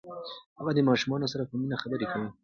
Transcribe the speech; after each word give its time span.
هغه 0.59 0.71
د 0.75 0.79
ماشومانو 0.89 1.31
سره 1.33 1.43
په 1.49 1.53
مینه 1.61 1.75
خبرې 1.83 2.05
کوي. 2.11 2.29